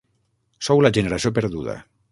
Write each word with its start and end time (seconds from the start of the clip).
Sou 0.69 0.81
la 0.85 0.93
generació 0.99 1.33
perduda. 1.39 1.81